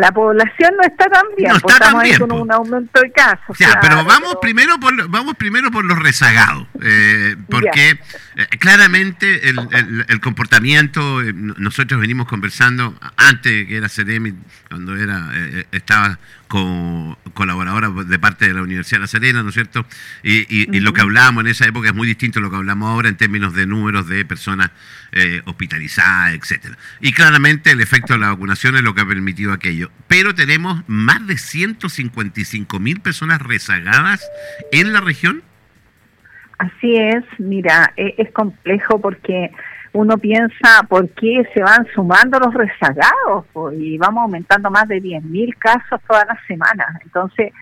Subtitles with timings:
[0.00, 2.42] la población no está tan bien, no pues está estamos tan ahí bien, con pues.
[2.42, 3.58] un aumento de casos.
[3.58, 8.00] Ya, claro, pero vamos pero- primero por vamos primero por los rezagados, eh, porque
[8.36, 14.34] eh, claramente el, el- el comportamiento eh, nosotros venimos conversando antes que era Ceremi,
[14.68, 16.18] cuando era eh, estaba
[16.50, 19.86] como colaboradora de parte de la Universidad de La Serena, ¿no es cierto?
[20.24, 22.56] Y, y- y lo que hablábamos en esa época es muy distinto a lo que
[22.56, 24.70] hablamos ahora en términos de números de personas
[25.12, 26.76] eh, hospitalizadas, etcétera.
[27.00, 29.90] Y claramente el efecto de la vacunación es lo que ha permitido aquello.
[30.08, 34.28] Pero tenemos más de 155 mil personas rezagadas
[34.72, 35.42] en la región.
[36.58, 39.50] Así es, mira, e- es complejo porque
[39.92, 43.72] uno piensa por qué se van sumando los rezagados po?
[43.72, 46.86] y vamos aumentando más de 10.000 casos todas las semanas.
[47.02, 47.52] Entonces,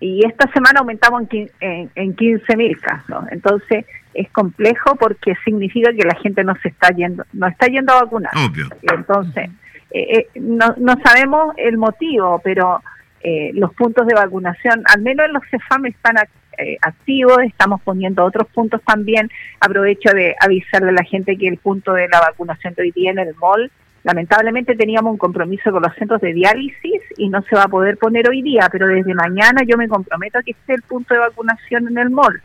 [0.00, 3.24] y esta semana aumentamos en, en, en 15.000 casos.
[3.30, 3.84] Entonces,
[4.14, 8.02] es complejo porque significa que la gente no se está yendo, no está yendo a
[8.02, 8.32] vacunar.
[8.36, 8.68] Obvio.
[8.82, 9.50] Entonces,
[9.90, 12.82] eh, eh, no, no sabemos el motivo, pero
[13.20, 16.16] eh, los puntos de vacunación, al menos en los CEFAM, están
[16.58, 19.30] eh, activos, estamos poniendo otros puntos también.
[19.60, 23.10] Aprovecho de avisarle a la gente que el punto de la vacunación de hoy día
[23.10, 23.70] en el mall,
[24.04, 27.98] lamentablemente teníamos un compromiso con los centros de diálisis y no se va a poder
[27.98, 31.20] poner hoy día, pero desde mañana yo me comprometo a que esté el punto de
[31.20, 32.40] vacunación en el mall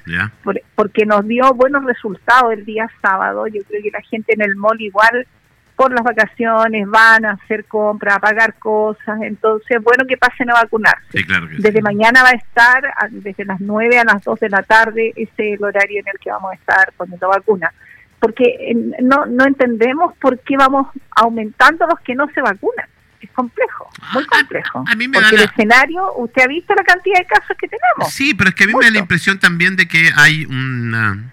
[0.75, 3.47] porque nos dio buenos resultados el día sábado.
[3.47, 5.27] Yo creo que la gente en el mall igual
[5.75, 10.53] por las vacaciones van a hacer compras, a pagar cosas, entonces bueno que pasen a
[10.53, 11.03] vacunarse.
[11.11, 11.61] Sí, claro que sí.
[11.61, 15.13] Desde mañana va a estar, a- desde las 9 a las 2 de la tarde,
[15.15, 17.73] ese es el horario en el que vamos a estar poniendo vacunas.
[18.19, 22.87] Porque no, no entendemos por qué vamos aumentando los que no se vacunan.
[23.19, 24.83] Es complejo, muy Ah, complejo.
[24.87, 27.67] a mí me Porque da el escenario, usted ha visto la cantidad de casos que
[27.67, 28.13] tenemos.
[28.13, 31.31] Sí, pero es que a mí me da la impresión también de que hay una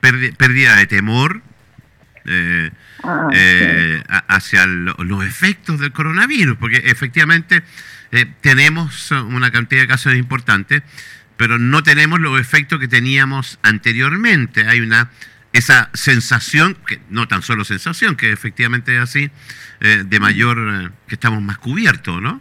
[0.00, 1.42] pérdida de temor
[2.24, 2.70] eh,
[3.04, 7.62] Ah, eh, a- hacia lo- los efectos del coronavirus, porque efectivamente
[8.12, 10.82] eh, tenemos una cantidad de casos importantes,
[11.36, 14.66] pero no tenemos los efectos que teníamos anteriormente.
[14.68, 15.10] Hay una
[15.54, 19.30] esa sensación, que no tan solo sensación, que efectivamente es así,
[19.80, 22.40] eh, de mayor, eh, que estamos más cubiertos, ¿no?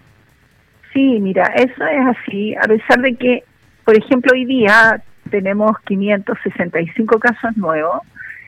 [0.93, 3.43] Sí, mira, eso es así, a pesar de que,
[3.85, 7.99] por ejemplo, hoy día tenemos 565 casos nuevos,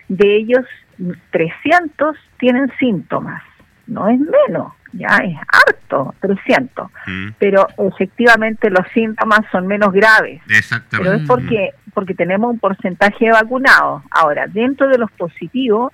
[0.09, 0.65] de ellos
[1.31, 3.43] 300 tienen síntomas,
[3.87, 10.41] no es menos, ya es harto, 300, Mm, pero efectivamente los síntomas son menos graves.
[10.49, 11.09] Exactamente.
[11.09, 14.03] Pero es porque porque tenemos un porcentaje de vacunados.
[14.09, 15.93] Ahora, dentro de los positivos,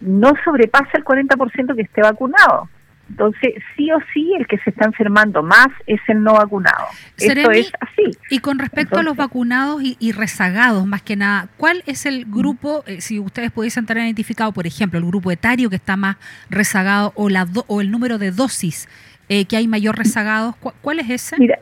[0.00, 2.68] no sobrepasa el 40% que esté vacunado.
[3.10, 6.84] Entonces, sí o sí, el que se está enfermando más es el no vacunado.
[7.16, 8.10] Seremi, es así.
[8.30, 12.26] Y con respecto a los vacunados y, y rezagados, más que nada, ¿cuál es el
[12.26, 16.16] grupo, eh, si ustedes pudiesen tener identificado, por ejemplo, el grupo etario que está más
[16.50, 18.88] rezagado o, la do- o el número de dosis
[19.30, 20.54] eh, que hay mayor rezagados?
[20.56, 21.36] ¿Cu- ¿Cuál es ese?
[21.38, 21.58] Mira,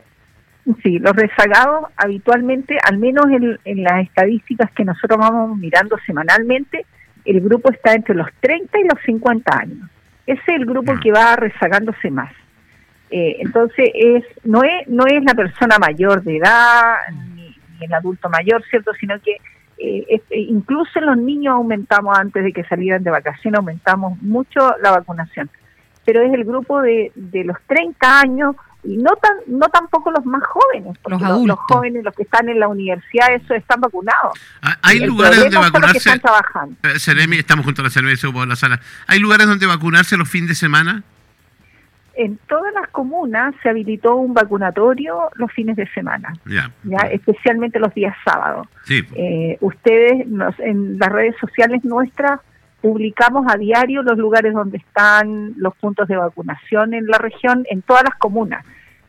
[0.83, 6.85] sí, los rezagados habitualmente, al menos en, en las estadísticas que nosotros vamos mirando semanalmente,
[7.23, 9.89] el grupo está entre los 30 y los 50 años.
[10.27, 10.99] Ese es el grupo Mm.
[10.99, 12.31] que va rezagándose más.
[13.09, 16.95] Eh, entonces, es no es no es la persona mayor de edad
[17.33, 18.91] ni, ni el adulto mayor, ¿cierto?
[18.99, 19.37] Sino que
[19.79, 24.75] eh, eh, incluso en los niños aumentamos antes de que salieran de vacaciones, aumentamos mucho
[24.81, 25.49] la vacunación.
[26.05, 30.23] Pero es el grupo de, de los 30 años y no tan no tampoco los
[30.25, 34.39] más jóvenes, porque Los jóvenes, los que están en la universidad, eso están vacunados.
[34.61, 35.97] Ah, Hay El lugares donde vacunarse.
[35.97, 36.75] están trabajando.
[36.83, 38.79] Eh, Seremi, estamos junto a la Seremi de la sala.
[39.07, 41.03] ¿Hay lugares donde vacunarse los fines de semana?
[42.15, 46.71] En todas las comunas se habilitó un vacunatorio los fines de semana, Ya.
[46.83, 48.67] ya especialmente los días sábados.
[48.85, 49.03] Sí.
[49.13, 52.39] Eh, ustedes nos, en las redes sociales nuestras
[52.81, 57.81] publicamos a diario los lugares donde están los puntos de vacunación en la región, en
[57.81, 58.65] todas las comunas.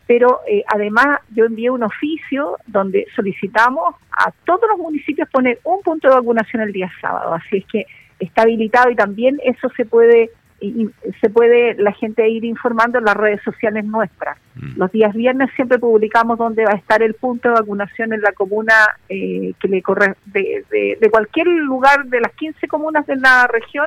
[0.06, 5.82] Pero eh, además yo envié un oficio donde solicitamos a todos los municipios poner un
[5.82, 7.34] punto de vacunación el día sábado.
[7.34, 7.86] Así es que
[8.18, 10.30] está habilitado y también eso se puede
[10.60, 14.36] y- y se puede la gente ir informando en las redes sociales nuestras.
[14.56, 14.76] Mm.
[14.78, 18.32] Los días viernes siempre publicamos dónde va a estar el punto de vacunación en la
[18.32, 18.74] comuna
[19.08, 23.46] eh, que le corre de, de- de cualquier lugar de las 15 comunas de la
[23.46, 23.86] región,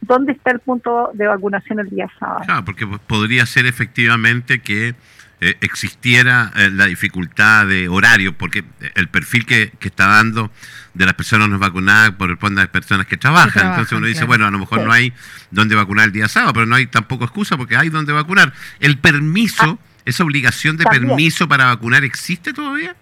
[0.00, 2.40] dónde está el punto de vacunación el día sábado.
[2.46, 4.94] Claro, porque pues, podría ser efectivamente que
[5.40, 8.64] eh, existiera eh, la dificultad de horario, porque
[8.94, 10.50] el perfil que, que está dando
[10.94, 13.50] de las personas no vacunadas corresponde a las personas que trabajan.
[13.52, 14.28] trabajan, Entonces uno dice, claro.
[14.28, 14.84] bueno, a lo mejor Sí.
[14.84, 15.12] no hay
[15.50, 18.52] donde vacunar el día sábado, pero no hay tampoco excusa porque hay donde vacunar.
[18.80, 20.90] ¿El permiso, esa obligación de Ah.
[20.90, 21.08] También.
[21.08, 22.96] permiso para vacunar existe todavía?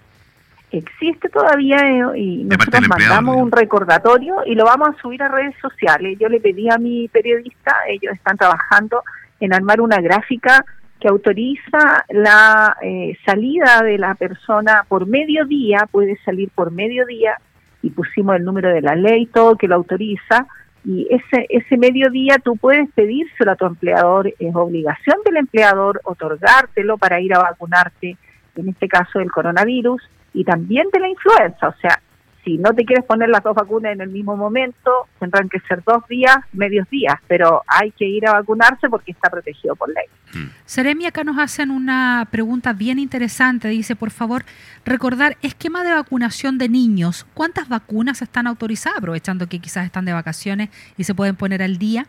[0.73, 5.29] existe todavía eh, y nosotros empleado, mandamos un recordatorio y lo vamos a subir a
[5.29, 6.19] redes sociales.
[6.21, 9.03] Yo le pedí a mi periodista, ellos están trabajando
[9.41, 10.65] en armar una gráfica
[11.07, 17.39] que autoriza la eh, salida de la persona por mediodía, puede salir por mediodía,
[17.81, 20.49] y pusimos el número de la ley, todo que lo autoriza,
[20.85, 26.99] y ese, ese mediodía tú puedes pedírselo a tu empleador, es obligación del empleador otorgártelo
[26.99, 28.17] para ir a vacunarte,
[28.57, 30.03] en este caso del coronavirus,
[30.35, 32.03] y también de la influenza, o sea,
[32.47, 35.83] si no te quieres poner las dos vacunas en el mismo momento, tendrán que ser
[35.85, 40.05] dos días, medios días, pero hay que ir a vacunarse porque está protegido por ley.
[40.33, 40.51] Mm.
[40.65, 43.67] Seremi, acá nos hacen una pregunta bien interesante.
[43.67, 44.45] Dice, por favor,
[44.85, 47.27] recordar esquema de vacunación de niños.
[47.35, 51.79] ¿Cuántas vacunas están autorizadas, aprovechando que quizás están de vacaciones y se pueden poner al
[51.79, 52.07] día?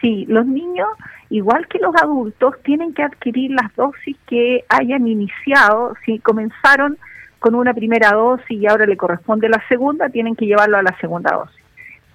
[0.00, 0.88] Sí, los niños,
[1.28, 6.96] igual que los adultos, tienen que adquirir las dosis que hayan iniciado, si comenzaron
[7.38, 10.96] con una primera dosis y ahora le corresponde la segunda, tienen que llevarlo a la
[11.00, 11.62] segunda dosis.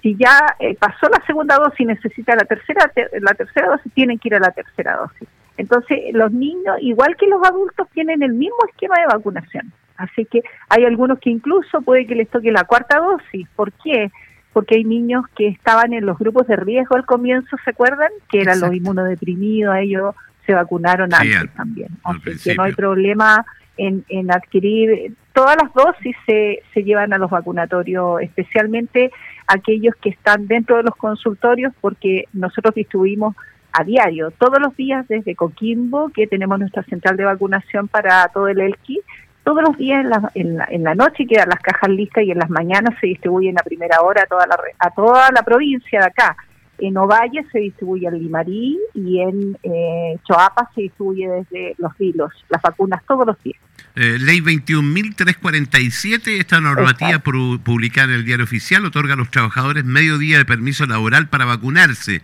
[0.01, 2.91] Si ya eh, pasó la segunda dosis y necesita la tercera,
[3.21, 5.29] la tercera dosis, tienen que ir a la tercera dosis.
[5.55, 9.71] Entonces, los niños, igual que los adultos, tienen el mismo esquema de vacunación.
[9.95, 13.47] Así que hay algunos que incluso puede que les toque la cuarta dosis.
[13.55, 14.11] ¿Por qué?
[14.51, 18.11] Porque hay niños que estaban en los grupos de riesgo al comienzo, ¿se acuerdan?
[18.29, 20.15] Que eran los inmunodeprimidos, ellos
[20.45, 21.89] se vacunaron antes también.
[22.03, 23.45] Así que no hay problema
[23.77, 29.11] en, en adquirir, todas las dosis se, se llevan a los vacunatorios, especialmente
[29.47, 33.35] aquellos que están dentro de los consultorios, porque nosotros distribuimos
[33.71, 38.47] a diario, todos los días desde Coquimbo, que tenemos nuestra central de vacunación para todo
[38.47, 39.01] el Elqui,
[39.43, 42.31] todos los días en la, en la, en la noche quedan las cajas listas y
[42.31, 45.99] en las mañanas se distribuyen a primera hora a toda la, a toda la provincia
[45.99, 46.37] de acá.
[46.79, 52.31] En Ovalle se distribuye en Limarí y en eh, Choapa se distribuye desde Los Vilos,
[52.49, 53.59] las vacunas todos los días.
[53.95, 60.17] Eh, ley 21.347, esta normativa publicada en el diario oficial otorga a los trabajadores medio
[60.17, 62.21] día de permiso laboral para vacunarse.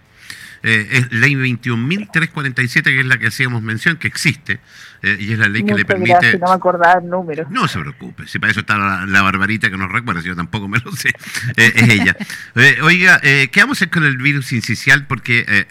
[0.61, 4.59] Eh, es ley 21.347, que es la que hacíamos mención, que existe,
[5.01, 6.37] eh, y es la ley que le permite...
[6.37, 7.47] no me acordaba el número.
[7.49, 10.67] No se preocupe, si para eso está la, barbarita que nos recuerda, si yo tampoco
[10.67, 11.09] me lo sé,
[11.55, 12.17] eh, es ella.
[12.81, 15.07] oiga, ¿qué vamos a hacer con el virus sincicial?
[15.07, 15.65] Porque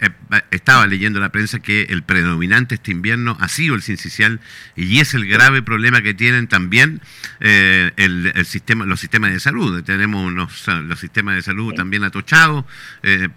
[0.49, 4.39] estaba leyendo en la prensa que el predominante este invierno ha sido el sincicial
[4.75, 7.01] y es el grave problema que tienen también
[7.39, 9.83] el, sistema, los sistemas de salud.
[9.83, 12.65] Tenemos unos, los sistemas de salud también atochados,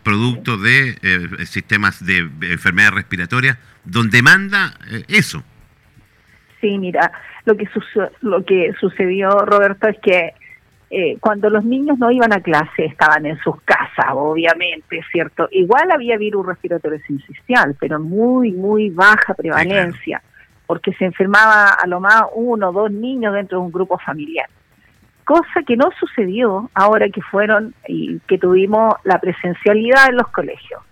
[0.02, 5.42] producto de sistemas de enfermedades respiratorias, donde manda eh, eso.
[6.60, 7.10] Sí, mira,
[7.44, 7.68] lo que,
[8.20, 10.32] lo que sucedió, Roberto, es que
[10.90, 15.48] eh, cuando los niños no iban a clase estaban en sus casas, obviamente, ¿cierto?
[15.50, 20.22] Igual había virus respiratorio sincicial, pero muy, muy baja prevalencia,
[20.66, 24.48] porque se enfermaba a lo más uno o dos niños dentro de un grupo familiar.
[25.24, 30.82] Cosa que no sucedió ahora que fueron y que tuvimos la presencialidad en los colegios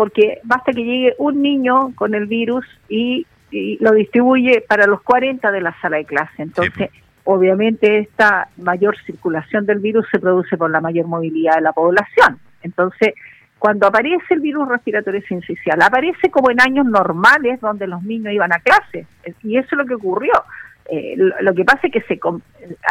[0.00, 3.26] porque basta que llegue un niño con el virus y,
[3.80, 6.40] lo distribuye para los 40 de la sala de clase.
[6.40, 6.90] Entonces, pues.
[7.24, 12.38] obviamente esta mayor circulación del virus se produce por la mayor movilidad de la población.
[12.62, 13.12] Entonces,
[13.58, 18.54] cuando aparece el virus respiratorio sincicial, aparece como en años normales donde los niños iban
[18.54, 19.06] a clase.
[19.42, 20.32] Y eso es lo que ocurrió.
[20.92, 22.18] Eh, lo, que pasa es que se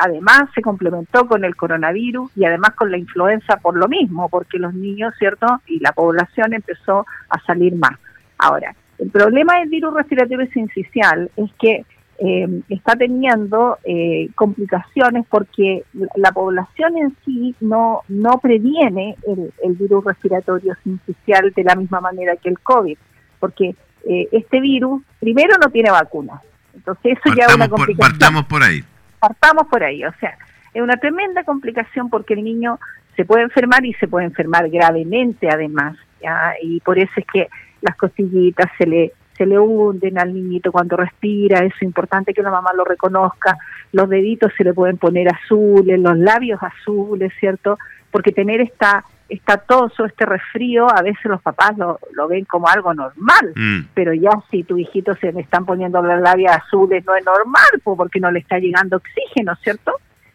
[0.01, 4.57] además se complementó con el coronavirus y además con la influenza por lo mismo, porque
[4.57, 5.45] los niños, ¿cierto?
[5.67, 7.99] Y la población empezó a salir más.
[8.37, 11.83] Ahora, el problema del virus respiratorio sincicial es que
[12.19, 15.83] eh, está teniendo eh, complicaciones porque
[16.15, 21.99] la población en sí no, no previene el, el virus respiratorio sincicial de la misma
[21.99, 22.97] manera que el COVID,
[23.41, 26.41] porque este virus primero no tiene vacuna,
[26.73, 28.11] entonces eso ya es una complicación.
[28.11, 28.83] partamos por ahí.
[29.19, 30.37] Partamos por ahí, o sea,
[30.73, 32.79] es una tremenda complicación porque el niño
[33.15, 36.53] se puede enfermar y se puede enfermar gravemente además, ¿ya?
[36.61, 37.49] y por eso es que
[37.81, 42.43] las costillitas se le se le hunden al niñito cuando respira, eso es importante que
[42.43, 43.57] la mamá lo reconozca,
[43.93, 47.77] los deditos se le pueden poner azules, los labios azules, ¿cierto?
[48.11, 52.67] Porque tener esta está toso, este resfrío, a veces los papás lo, lo ven como
[52.67, 53.79] algo normal, mm.
[53.93, 57.81] pero ya si tu hijito se le están poniendo las labias azules no es normal,
[57.83, 59.93] porque no le está llegando oxígeno, ¿cierto?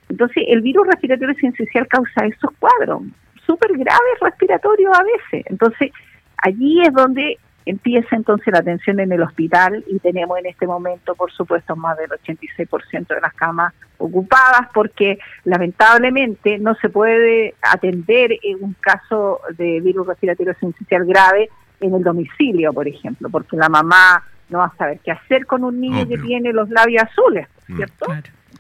[0.09, 3.03] Entonces el virus respiratorio sincicial causa esos cuadros
[3.45, 5.45] súper graves respiratorios a veces.
[5.51, 5.93] Entonces
[6.39, 11.15] allí es donde Empieza entonces la atención en el hospital y tenemos en este momento,
[11.15, 18.33] por supuesto, más del 86% de las camas ocupadas porque lamentablemente no se puede atender
[18.43, 21.49] en un caso de virus respiratorio sincicial grave
[21.81, 25.65] en el domicilio, por ejemplo, porque la mamá no va a saber qué hacer con
[25.65, 27.77] un niño que tiene los labios azules, mm.
[27.77, 28.07] ¿cierto?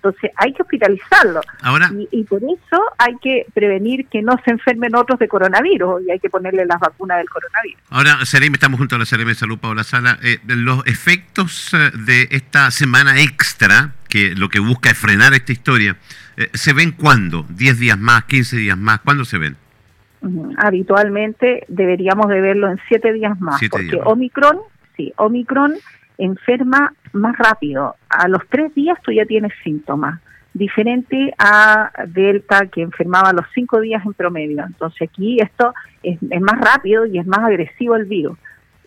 [0.05, 1.41] Entonces hay que hospitalizarlo.
[1.63, 6.11] Ahora, y, por eso hay que prevenir que no se enfermen otros de coronavirus y
[6.11, 7.81] hay que ponerle las vacunas del coronavirus.
[7.89, 10.19] Ahora, Seremi, estamos junto a la Seremi de Salud, Paula Sala.
[10.23, 15.53] Eh, los efectos eh, de esta semana extra, que lo que busca es frenar esta
[15.53, 15.97] historia,
[16.37, 17.47] eh, ¿se ven cuándo?
[17.47, 19.01] ¿10 días más, 15 días más?
[19.01, 19.57] ¿Cuándo se ven?
[20.59, 24.59] Habitualmente deberíamos de verlo en 7 días más, porque Omicron,
[24.97, 25.75] sí, Omicron
[26.19, 27.97] enferma más rápido.
[28.09, 30.21] A los tres días tú ya tienes síntomas,
[30.53, 34.65] diferente a Delta que enfermaba a los cinco días en promedio.
[34.67, 38.39] Entonces aquí esto es, más rápido y es más agresivo el virus.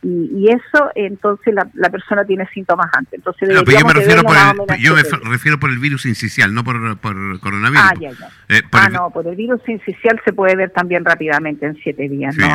[0.04, 3.16] Y, eso, entonces la, persona tiene síntomas antes.
[3.16, 6.98] Entonces yo me, refiero por, el, yo me refiero por el virus incisional, no por,
[7.00, 7.84] por coronavirus.
[7.84, 8.30] Ah, ya, ya.
[8.48, 12.38] Eh, ah, no, por el virus incisional se puede ver también rápidamente en siete días.
[12.38, 12.48] no,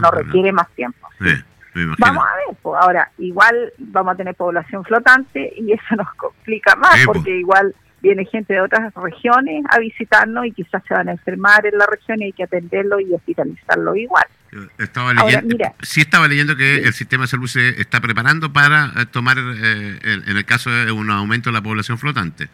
[0.00, 1.06] no, requiere más tiempo.
[1.98, 6.74] Vamos a ver, pues ahora igual vamos a tener población flotante y eso nos complica
[6.76, 11.12] más porque igual viene gente de otras regiones a visitarnos y quizás se van a
[11.12, 14.24] enfermar en la región y hay que atenderlo y hospitalizarlo igual.
[14.78, 19.06] Estaba leyendo, sí estaba leyendo que el sistema de salud se está preparando para eh,
[19.10, 22.48] tomar, eh, en el caso de un aumento de la población flotante.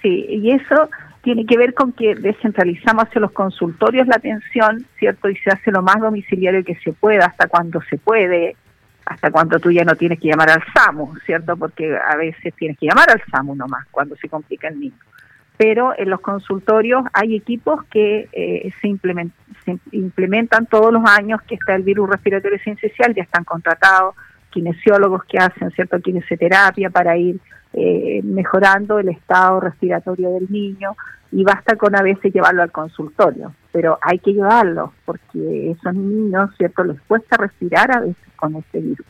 [0.00, 0.88] Sí, y eso
[1.24, 5.30] tiene que ver con que descentralizamos hacia los consultorios la atención, ¿cierto?
[5.30, 8.56] Y se hace lo más domiciliario que se pueda, hasta cuando se puede,
[9.06, 11.56] hasta cuando tú ya no tienes que llamar al SAMU, ¿cierto?
[11.56, 14.94] Porque a veces tienes que llamar al SAMU nomás cuando se complica el niño.
[15.56, 18.88] Pero en los consultorios hay equipos que eh, se,
[19.92, 24.14] implementan todos los años que está el virus respiratorio sincicial, ya están contratados,
[24.50, 25.98] kinesiólogos que hacen, ¿cierto?
[26.00, 27.40] Kinesioterapia para ir
[27.76, 30.96] eh, mejorando el estado respiratorio del niño
[31.32, 36.50] y basta con a veces llevarlo al consultorio, pero hay que llevarlo porque esos niños,
[36.56, 39.06] ¿cierto?, les cuesta respirar a veces con este virus.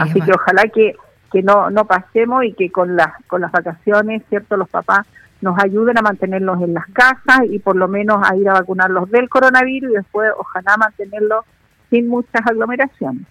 [0.00, 0.94] Así que ojalá que,
[1.30, 5.06] que no, no pasemos y que con las, con las vacaciones, ¿cierto?, los papás
[5.42, 9.10] nos ayuden a mantenerlos en las casas y por lo menos a ir a vacunarlos
[9.10, 11.44] del coronavirus y después ojalá mantenerlos
[11.90, 13.26] sin muchas aglomeraciones.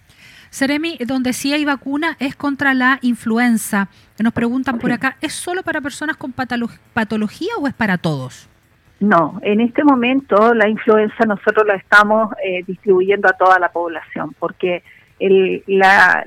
[0.50, 3.88] Seremi, donde sí hay vacuna es contra la influenza.
[4.18, 8.48] Nos preguntan por acá, ¿es solo para personas con patología o es para todos?
[8.98, 14.34] No, en este momento la influenza nosotros la estamos eh, distribuyendo a toda la población
[14.38, 14.82] porque
[15.18, 16.24] la,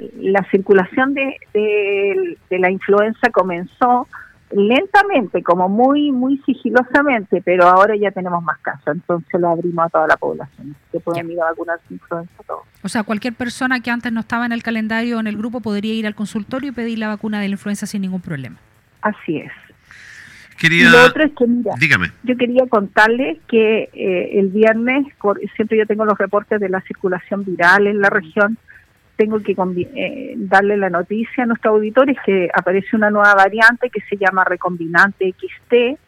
[0.51, 4.07] circulación de, de, la influenza comenzó
[4.51, 9.89] lentamente, como muy muy sigilosamente, pero ahora ya tenemos más casos, entonces lo abrimos a
[9.89, 12.63] toda la población, que pueden ir a vacunarse influenza todos.
[12.81, 15.61] O sea, cualquier persona que antes no estaba en el calendario o en el grupo
[15.61, 18.57] podría ir al consultorio y pedir la vacuna de la influenza sin ningún problema.
[19.01, 19.51] Así es.
[20.57, 20.89] Quería...
[20.89, 22.11] lo otro es que, mira, Dígame.
[22.23, 25.05] yo quería contarles que eh, el viernes,
[25.55, 28.57] siempre yo tengo los reportes de la circulación viral en la región,
[29.19, 29.53] tengo que
[29.95, 34.45] eh, darle la noticia a nuestros auditores que aparece una nueva variante que se llama
[34.45, 35.99] recombinante XT,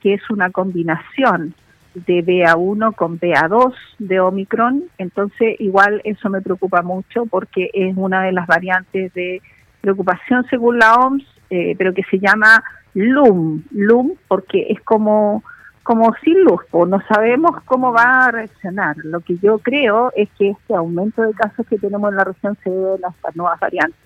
[0.00, 1.52] que es una combinación
[1.96, 4.84] de BA1 con BA2 de Omicron.
[4.98, 9.42] Entonces, igual eso me preocupa mucho porque es una de las variantes de
[9.80, 12.62] preocupación según la OMS, eh, pero que se llama
[12.94, 15.42] LUM, LUM porque es como
[15.82, 18.96] como sin luz, no sabemos cómo va a reaccionar.
[19.04, 22.56] Lo que yo creo es que este aumento de casos que tenemos en la región
[22.62, 23.98] se debe a estas nuevas variantes.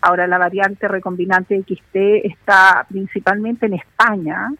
[0.00, 4.50] Ahora la variante recombinante XT está principalmente en España,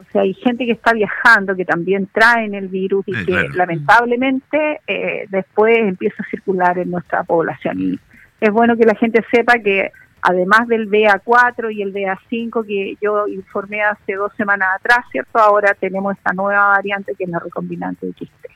[0.00, 4.80] o sea, hay gente que está viajando que también traen el virus y que lamentablemente
[4.86, 7.80] eh, después empieza a circular en nuestra población.
[7.80, 8.00] Y
[8.40, 9.92] es bueno que la gente sepa que
[10.22, 15.38] además del BA4 y el BA5 que yo informé hace dos semanas atrás, ¿cierto?
[15.38, 18.46] Ahora tenemos esta nueva variante que es la recombinante XT.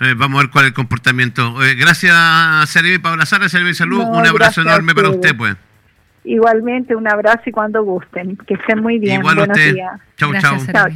[0.00, 1.62] Eh, vamos a ver cuál es el comportamiento.
[1.64, 2.14] Eh, gracias,
[2.70, 4.04] Servi Paula Sara, Servi Salud.
[4.04, 5.56] un abrazo enorme para usted, pues.
[6.24, 8.36] Igualmente, un abrazo y cuando gusten.
[8.46, 9.20] Que estén muy bien.
[9.20, 9.74] Igual Buenos usted.
[9.74, 10.00] días.
[10.16, 10.88] Chau, chau.